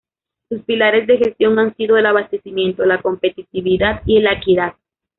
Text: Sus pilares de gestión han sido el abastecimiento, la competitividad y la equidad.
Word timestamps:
Sus 0.49 0.63
pilares 0.63 1.05
de 1.05 1.19
gestión 1.19 1.59
han 1.59 1.75
sido 1.75 1.95
el 1.95 2.07
abastecimiento, 2.07 2.85
la 2.87 3.03
competitividad 3.03 4.01
y 4.07 4.19
la 4.19 4.33
equidad. 4.33 4.73